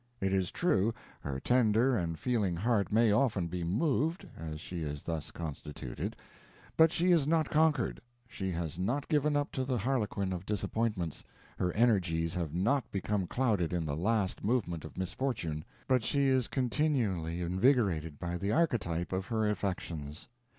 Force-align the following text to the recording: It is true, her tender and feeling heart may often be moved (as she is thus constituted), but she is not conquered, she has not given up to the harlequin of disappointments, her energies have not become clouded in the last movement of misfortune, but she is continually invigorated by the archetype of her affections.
It 0.19 0.33
is 0.33 0.49
true, 0.49 0.95
her 1.19 1.39
tender 1.39 1.95
and 1.95 2.17
feeling 2.17 2.55
heart 2.55 2.91
may 2.91 3.11
often 3.11 3.45
be 3.47 3.63
moved 3.63 4.27
(as 4.35 4.59
she 4.59 4.81
is 4.81 5.03
thus 5.03 5.29
constituted), 5.29 6.15
but 6.75 6.91
she 6.91 7.11
is 7.11 7.27
not 7.27 7.51
conquered, 7.51 8.01
she 8.27 8.49
has 8.49 8.79
not 8.79 9.07
given 9.07 9.35
up 9.37 9.51
to 9.51 9.63
the 9.63 9.77
harlequin 9.77 10.33
of 10.33 10.43
disappointments, 10.43 11.23
her 11.59 11.71
energies 11.73 12.33
have 12.33 12.51
not 12.51 12.89
become 12.91 13.27
clouded 13.27 13.73
in 13.73 13.85
the 13.85 13.95
last 13.95 14.43
movement 14.43 14.85
of 14.85 14.97
misfortune, 14.97 15.63
but 15.87 16.01
she 16.03 16.25
is 16.25 16.47
continually 16.47 17.39
invigorated 17.41 18.17
by 18.17 18.39
the 18.39 18.51
archetype 18.51 19.13
of 19.13 19.27
her 19.27 19.47
affections. 19.47 20.27